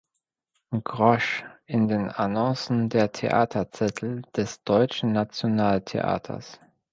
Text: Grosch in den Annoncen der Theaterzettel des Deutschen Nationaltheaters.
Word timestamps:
Grosch 0.83 1.43
in 1.67 1.87
den 1.87 2.09
Annoncen 2.09 2.89
der 2.89 3.11
Theaterzettel 3.11 4.23
des 4.35 4.63
Deutschen 4.63 5.11
Nationaltheaters. 5.11 6.59